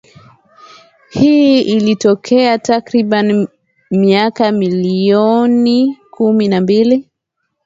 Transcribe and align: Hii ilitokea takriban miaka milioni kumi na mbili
Hii 1.09 1.61
ilitokea 1.61 2.57
takriban 2.57 3.47
miaka 3.91 4.51
milioni 4.51 5.97
kumi 6.11 6.47
na 6.47 6.61
mbili 6.61 7.09